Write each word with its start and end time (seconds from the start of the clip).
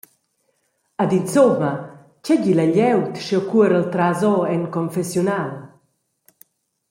Ed 1.03 1.11
insumma, 1.19 1.71
tgei 2.23 2.37
di 2.43 2.53
la 2.55 2.67
glieud 2.71 3.13
sch’jeu 3.19 3.43
cuorel 3.49 3.85
trasora 3.93 4.47
en 4.55 4.63
confessiunal?» 4.75 5.51